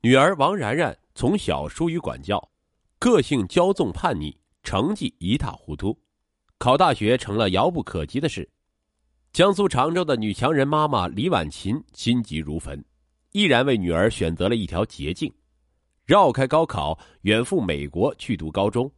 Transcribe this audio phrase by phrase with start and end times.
[0.00, 2.50] 女儿王然然从小疏于管教，
[3.00, 5.98] 个性骄纵叛逆，成绩一塌糊涂，
[6.56, 8.48] 考大学成了遥不可及的事。
[9.32, 12.82] 江苏常州的女强人妈妈李婉琴心急如焚，
[13.32, 15.34] 毅然为女儿选择了一条捷径，
[16.04, 18.88] 绕开高考，远赴美国去读高中。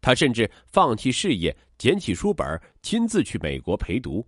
[0.00, 4.24] 她甚至放弃事业，捡起书本，亲自去美国陪读。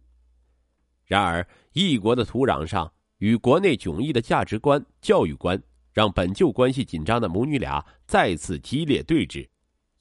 [1.05, 5.63] 然而，异国的土壤上，与国内迥异的价值观、教育观，
[5.99, 9.45] 让本就关系紧张的母女俩再次激烈对峙。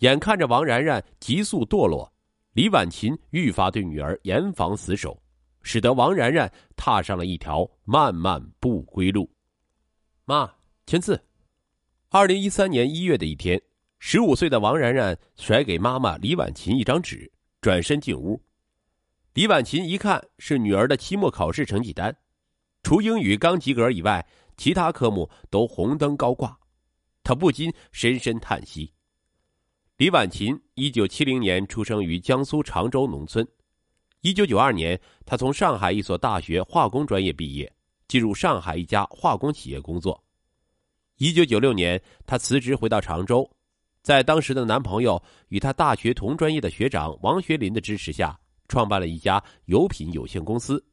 [0.02, 2.14] 眼看着王然然急速堕落，
[2.54, 5.20] 李婉琴愈发对女儿严防死守。
[5.64, 9.28] 使得王然然踏上了一条漫漫不归路。
[10.26, 10.48] 妈，
[10.86, 11.20] 签字。
[12.10, 13.60] 二零一三年一月的一天，
[13.98, 18.40] 十五岁的王然然甩给妈妈李婉琴一张纸，转身进屋。
[19.34, 22.16] 李婉琴一看是女儿的期末考试成绩单，
[22.84, 26.58] 除英语刚及格以外，其他科目都红灯高挂，
[27.24, 28.92] 他不禁深深叹息。
[29.98, 33.48] 李婉琴一九七零年出生于江苏常州农村。
[34.22, 37.72] 一九九二年，他从上海一所大学化工专业毕业，
[38.08, 40.24] 进入上海一家化工企业工作。
[41.18, 43.50] 一九九六年，他辞职回到常州，
[44.02, 50.84] 在当时的男朋友与他大学同专业的学长王学林的支持下，创办了一家油品有限公司。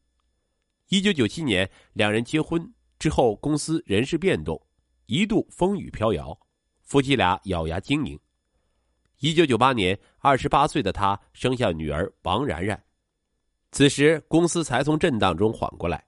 [0.88, 4.60] 一九九七年，两人结婚之后，公司人事变动，
[5.06, 6.38] 一度风雨飘摇，
[6.82, 8.18] 夫妻俩咬牙经营。
[9.20, 12.80] 一九九八年，二十八岁的他生下女儿王然然。
[13.72, 16.04] 此时，公司才从震荡中缓过来。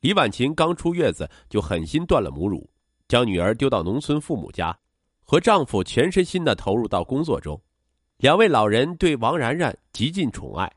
[0.00, 2.70] 李婉琴刚出月子，就狠心断了母乳，
[3.08, 4.74] 将女儿丢到农村父母家，
[5.24, 7.60] 和丈夫全身心的投入到工作中。
[8.18, 10.72] 两位老人对王然然极尽宠爱，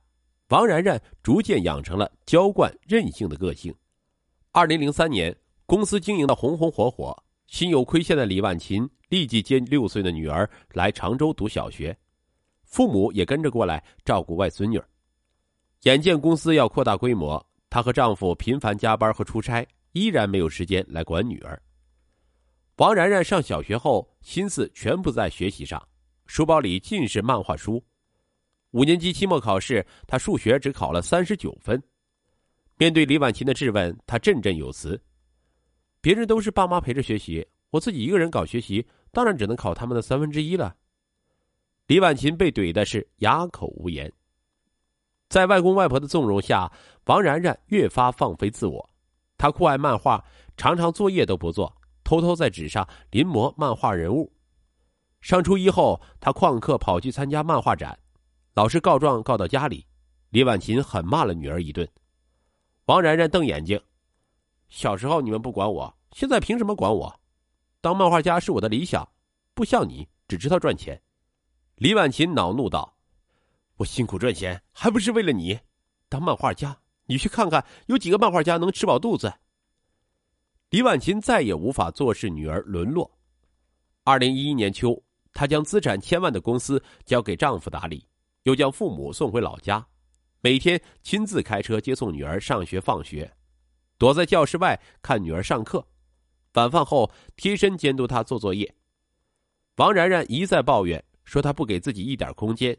[0.54, 3.74] 王然然逐渐养成了娇惯任性的个性。
[4.52, 11.98] 二零零三年，公司经营的红红火火，心有亏欠的李万琴立即接六岁的女儿来常州读小学，
[12.66, 14.80] 父母也跟着过来照顾外孙女。
[15.86, 21.60] 眼见公司要扩大规模，她和丈夫频繁加班和出差，依然没有时间来管女儿。
[22.76, 25.84] 王然然上小学后，心思全部在学习上，
[26.28, 27.84] 书包里尽是漫画书。
[28.74, 31.82] 五年级期末考试，他数学只考了三十九分。
[32.76, 35.00] 面对李婉琴的质问，他振振有词
[36.02, 40.76] ：“别人都是爸妈陪着学习，我自己一个人搞学习，当然只能考他们的三分之一了。”
[41.86, 44.12] 李婉琴被怼的是哑口无言。
[45.30, 46.72] 在外公外婆的纵容下，
[47.06, 48.90] 王然然越发放飞自我。
[49.38, 50.24] 她酷爱漫画，
[50.58, 51.72] 常常作业都不做，
[52.04, 54.34] 偷偷在纸上临摹漫画人物。
[55.22, 57.98] 上初一后，她旷课跑去参加漫画展，
[58.54, 59.84] 老师告状告到家里，
[60.30, 61.88] 李婉琴狠骂了女儿一顿。
[62.86, 63.82] 王然然瞪眼睛
[64.70, 67.20] ：“小时候你们不管我，现在凭什么管我？
[67.82, 69.08] 当漫画家是我的理想，
[69.56, 71.02] 不像你只知道赚钱。”
[71.78, 72.96] 李婉琴恼怒道。
[73.78, 75.60] 我辛苦赚钱，还不是为了你？
[76.08, 76.78] 当漫画家，
[77.08, 79.34] 你去看看，有几个漫画家能吃饱肚子？
[80.70, 83.10] 李婉琴再也无法坐视女儿沦落。
[84.04, 85.02] 二零一一年秋，
[85.34, 88.06] 她将资产千万的公司交给丈夫打理，
[88.44, 89.88] 又将父母送回老家，
[90.42, 93.34] 每天亲自开车接送女儿上学放学，
[93.98, 95.88] 躲在教室外看女儿上课，
[96.54, 98.76] 晚饭后贴身监督她做作业。
[99.78, 102.78] 王然然一再抱怨说，她不给自己一点空间。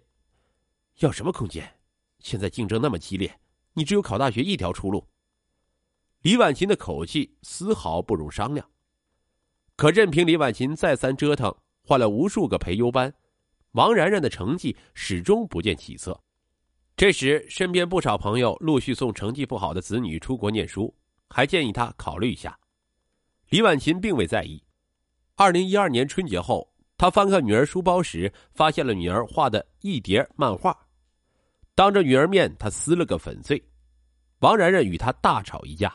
[1.00, 1.78] 要什么空间？
[2.20, 3.40] 现在竞争那么激烈，
[3.72, 5.08] 你只有考大学一条出路。
[6.20, 8.70] 李婉琴的口气丝毫不容商量。
[9.76, 13.12] 可任凭李婉琴再三折腾，换了无数个培优班，
[13.74, 16.18] 王然然的成绩始终不见起色。
[16.96, 20.94] 这时，身边不少朋友陆续送成绩不好的子女出国念书，
[21.28, 22.56] 还建议他考虑一下。
[23.48, 24.62] 李婉琴并未在意。
[25.34, 30.76] 二零一二年春节后，他翻看女儿书包时，发现了女儿画的一叠漫画。
[31.74, 33.60] 当着女儿面，他撕了个粉碎。
[34.38, 35.92] 王然然与他大吵一架。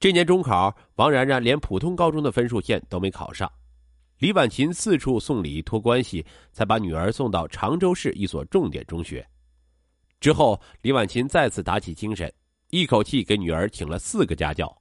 [0.00, 3.50] 这年中考，王然然连普通高中的分数线都没考上。
[4.22, 9.28] 李婉琴四处送礼托关系，才把女儿送到常州市一所重点中学。
[10.20, 12.32] 之后，李婉琴再次打起精神，
[12.70, 14.72] 一口气给女儿请了四个家教。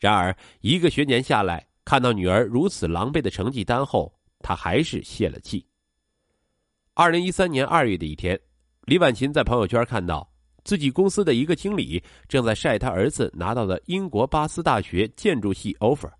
[0.00, 5.62] 然而，一个学年下来，看到女儿如此狼狈的成绩单后，他还是泄了气。
[6.94, 8.40] 二零一三年二月的一天。
[8.86, 10.26] 李婉琴在朋友圈看到
[10.64, 16.10] 自己公司的一个经理正在晒他儿子拿到的英国巴斯大学建筑系 offer，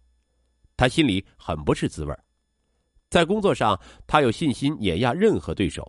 [0.77, 2.15] 他心里很不是滋味
[3.15, 5.85] 在工作上，他有信心碾压任何对手；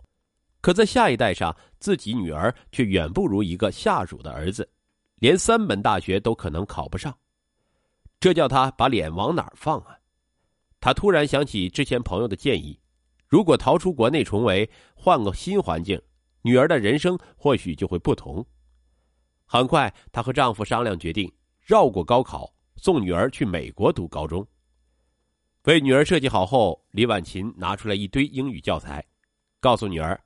[0.60, 4.70] 可在下一代上，自己女儿却远不如一个下属的儿子，
[5.16, 7.12] 连三本大学都可能考不上。
[8.20, 9.98] 这叫他把脸往哪儿放啊？
[10.78, 12.78] 他突然想起之前朋友的建议：
[13.26, 16.00] 如果逃出国内重围，换个新环境，
[16.42, 18.46] 女儿的人生或许就会不同。
[19.46, 21.28] 很快，她和丈夫商量决定，
[21.60, 24.46] 绕过高考，送女儿去美国读高中。
[25.66, 29.04] 为女儿设计好后，李婉琴拿出来一堆英语教材，
[29.58, 30.18] 告诉女儿：“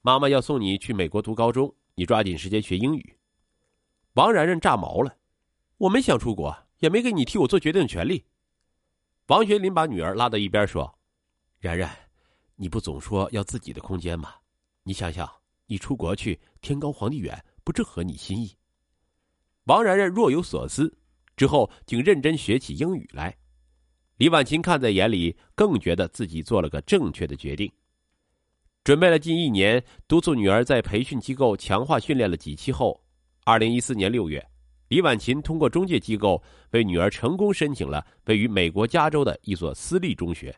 [0.00, 3.16] 妈妈要送你去美国读高中，你抓紧时间学英语。”
[4.14, 5.14] 王然然炸毛了
[5.76, 8.24] ：“我没想出国，也没给你替我做决定的权利。”
[9.28, 10.98] 王学林把女儿拉到一边说
[11.60, 11.94] ：“然然，
[12.56, 14.34] 你不总说要自己的空间吗？
[14.82, 15.30] 你想想，
[15.66, 18.54] 你出国去，天高皇帝远。”不正合你心意。
[19.64, 20.94] 王然然若有所思，
[21.34, 23.34] 之后竟认真学起英语来。
[24.16, 27.70] 李婉琴看在眼里，更觉得自己做了个正确的决定。
[28.84, 33.02] 准备了近一年，督促女儿在培训机构强化训练了几期后，
[33.44, 34.46] 二零一四年六月，
[34.88, 40.54] 李婉琴通过中介机构为女儿成功申请了位于美国加州的一所私立中学。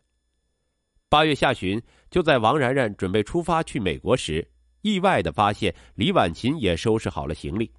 [1.09, 1.81] 八月下旬，
[2.11, 4.47] 就在王然然准备出发去美国时。
[4.83, 7.73] 意外的发现，李婉琴也收拾好了行李。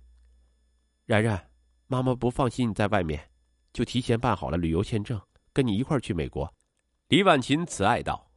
[1.06, 1.50] 然然，
[1.88, 3.30] 妈妈不放心你在外面，
[3.74, 5.22] 就提前办好了旅游签证，
[5.58, 6.54] 跟你一块去美国。
[7.08, 8.30] 李婉琴慈爱道：“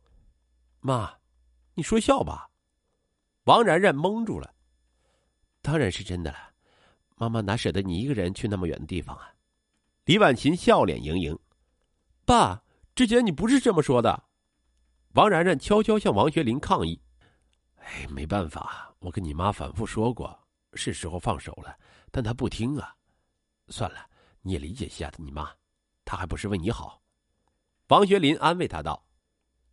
[0.80, 1.18] 妈，
[1.74, 2.48] 你说笑吧？”
[3.44, 4.54] 王然然蒙住了。
[5.60, 6.38] 当然是真的了，
[7.16, 9.34] 妈妈哪舍得你一个人去那么远的地方啊？
[10.06, 11.38] 李婉琴笑脸盈盈。
[12.24, 12.62] 爸，
[12.94, 14.24] 之前你不是这么说的。
[15.12, 16.98] 王然然悄悄向王学林抗议。
[17.76, 20.34] 哎，没办法，我跟你妈反复说过，
[20.72, 21.78] 是时候放手了，
[22.10, 22.96] 但她不听啊。
[23.68, 24.08] 算了，
[24.40, 25.50] 你也理解一下你妈，
[26.06, 26.98] 她还不是为你好。
[27.90, 29.04] 王学林安慰他道：“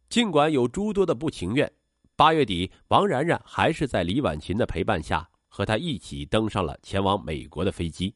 [0.09, 1.71] 尽管有诸多的不情愿，
[2.15, 8.15] 八月底，王然然还是在李婉琴的陪伴下，和他一起登上了前往美国的飞机。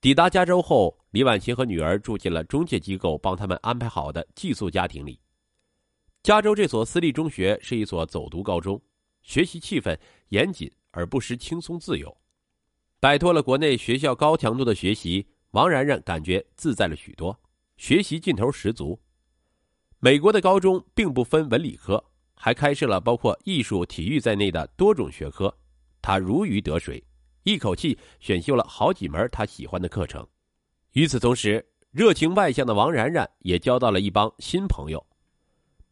[0.00, 5.20] 抵达加州后，李婉琴和女儿住进了中介机构帮他们安排好的寄宿家庭里。”
[6.24, 8.80] 加州这所私立中学是一所走读高中，
[9.20, 9.94] 学习气氛
[10.30, 12.16] 严谨而不失轻松自由。
[12.98, 17.38] 摆脱了国内学校高强度的学习，王然然感觉自在了许多，
[17.76, 19.00] 学习劲头十足。
[19.98, 22.02] 美国的高中并不分文理科，
[22.34, 25.56] 还开设了包括艺术、体育在内的多种学科，
[26.02, 27.02] 他如鱼得水，
[27.44, 30.26] 一口气选修了好几门他喜欢的课程。
[30.92, 35.06] 与此同时，热情外向的王然然也交到了一帮新朋友。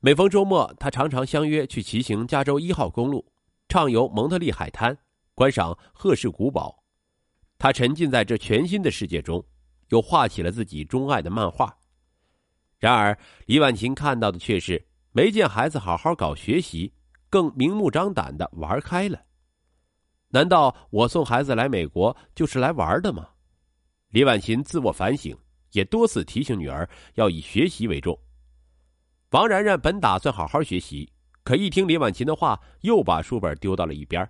[0.00, 3.32] 每逢周末，他常常相约去骑行加州一号公路，
[3.68, 4.98] 畅游蒙特利海滩，
[5.34, 6.84] 观赏赫氏古堡。
[7.56, 9.42] 他沉浸在这全新的世界中，
[9.94, 11.78] 又画起了自己钟爱的漫画。
[12.80, 16.92] 然而，李婉琴看到的却是没见孩子好好搞学习，
[17.30, 19.22] 更明目张胆的玩开了。
[20.30, 23.28] 难道我送孩子来美国就是来玩的吗？
[24.08, 25.36] 李婉琴自我反省，
[25.70, 28.18] 也多次提醒女儿要以学习为重。
[29.30, 31.12] 王然然本打算好好学习，
[31.44, 34.28] 可一听李婉琴的话，又把书本丢到了一边。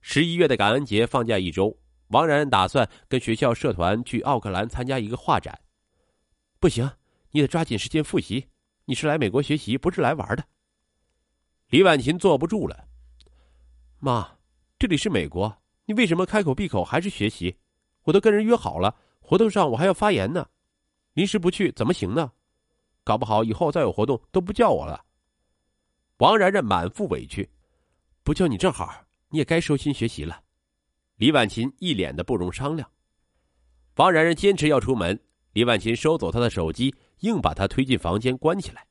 [0.00, 1.78] 十一月的感恩节放假一周，
[2.10, 5.60] 王然然打算跟学校社团去奥克兰参加一个画展。
[6.60, 6.90] 不行，
[7.30, 8.48] 你得抓紧时间复习。
[8.84, 10.44] 你是来美国学习，不是来玩的。
[11.68, 12.88] 李婉琴坐不住了，
[14.00, 14.38] 妈，
[14.76, 17.58] 这里是美国，你为什么开口闭口还是学习？
[18.02, 20.48] 我都跟人约好了，活动上我还要发言呢，
[21.12, 22.32] 临时不去怎么行呢？
[23.04, 25.04] 搞不好以后再有活动都不叫我了。
[26.18, 27.48] 王然然满腹委屈，
[28.24, 30.42] 不叫你正好，你也该收心学习了。
[31.20, 32.90] 李婉琴一脸的不容商量。
[33.96, 35.20] 王然然坚持要出门，
[35.52, 38.86] 李婉琴收走他的手机，硬把他推进房间关起来。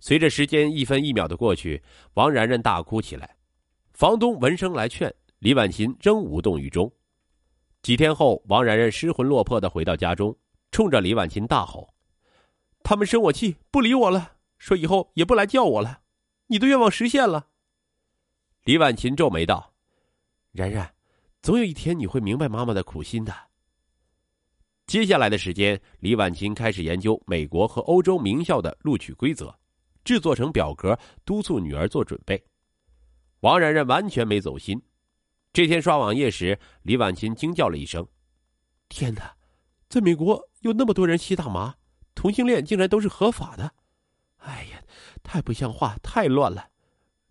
[0.00, 1.80] 随着时间一分一秒的过去，
[2.14, 3.36] 王然然大哭起来。
[3.92, 6.92] 房东闻声来劝，李婉琴仍无动于衷。
[7.80, 10.36] 几天后，王然然失魂落魄的回到家中，
[10.72, 11.94] 冲着李婉琴大吼。
[12.82, 16.00] 他们生我气，不理我了，说以后也不来叫我了。
[16.48, 17.46] 你的愿望实现了。
[18.64, 19.74] 李婉琴皱眉道
[20.50, 20.92] ：“然然，
[21.42, 23.34] 总有一天你会明白妈妈的苦心的。”
[24.86, 29.56] 接下来的时间，李婉琴开始研究美国和欧洲名校的录取规则，
[30.02, 32.44] 制作成表格，督促女儿做准备。
[33.40, 34.82] 王然然完全没走心。
[35.52, 38.06] 这天刷网页时，李婉琴惊叫了一声
[38.90, 39.36] ：“天哪，
[39.88, 41.76] 在美国有那么多人吸大麻！”
[42.12, 43.72] 同性恋竟然都是合法的，
[44.38, 44.82] 哎呀，
[45.22, 46.70] 太不像话，太乱了！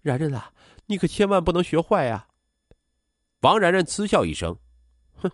[0.01, 0.53] 然然啊，
[0.85, 2.28] 你可千万不能学坏呀！
[3.41, 4.57] 王然然嗤笑一声
[5.15, 5.31] 哼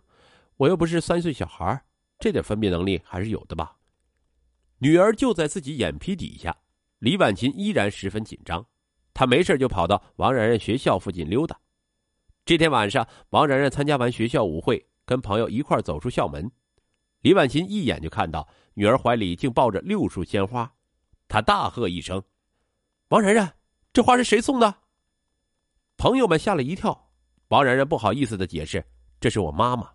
[0.58, 1.84] 我又不是三岁小孩
[2.20, 3.78] 这点分辨能力还是有的吧。
[4.80, 6.56] 女儿就在自己眼皮底下
[7.00, 8.66] 李婉琴依然十分紧张
[9.14, 11.60] 她没事就跑到王然然学校附近溜达。
[12.46, 16.52] 这天晚上王然然参加完学校舞会跟朋友一块走出校门
[17.22, 20.76] 李婉琴一眼就看到女儿怀里竟抱着六束鲜花
[21.28, 22.24] 她大喝一声
[23.08, 23.56] 王然然
[23.92, 24.76] 这花是谁送的？
[25.98, 27.05] 朋友们吓了一跳
[27.56, 28.84] 陶然然不好意思的解释
[29.18, 29.90] 这是我妈妈。